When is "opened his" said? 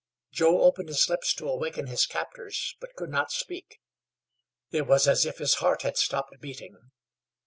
0.63-1.07